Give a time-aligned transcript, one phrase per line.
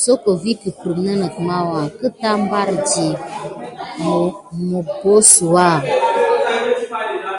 [0.00, 3.06] Soko vikeppremk màwuà nəgət mbardi
[4.68, 5.68] mubosuwa.